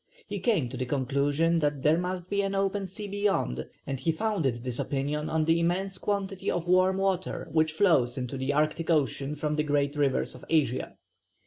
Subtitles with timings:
[0.25, 4.11] He came to the conclusion that there must be an open sea beyond, and he
[4.11, 8.89] founded this opinion on the immense quantity of warm water which flows into the Arctic
[8.89, 10.97] Ocean from the great rivers of Asia.